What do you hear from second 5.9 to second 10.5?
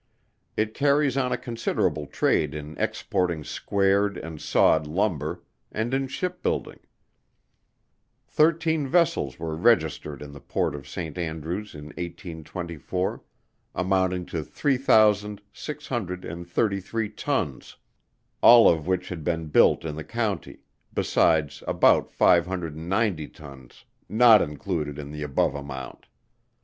in ship building thirteen vessels were registered in the